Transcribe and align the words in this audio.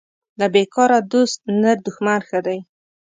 له 0.39 0.45
بیکاره 0.53 0.99
دوست 1.11 1.39
نر 1.61 1.77
دښمن 1.85 2.19
ښه 2.27 2.39
دی 2.45 2.59